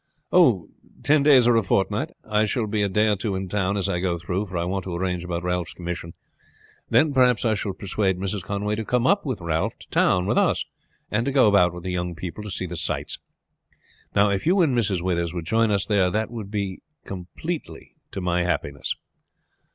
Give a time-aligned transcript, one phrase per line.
[0.31, 0.67] "Oh,
[1.03, 2.09] ten days or a fortnight.
[2.27, 4.65] I shall be a day or two in town as I go through, for I
[4.65, 6.15] want to arrange about Ralph's commission.
[6.89, 8.41] Then, perhaps, I shall persuade Mrs.
[8.41, 10.65] Conway to come up with Ralph to town with us,
[11.11, 13.19] and to go about with the young people to see the sights.
[14.15, 15.03] Now, if you and Mrs.
[15.03, 16.51] Withers would join us there, that would
[17.05, 17.67] complete
[18.17, 18.95] my happiness."